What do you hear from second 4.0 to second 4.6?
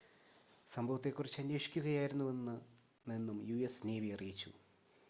അറിയിച്ചു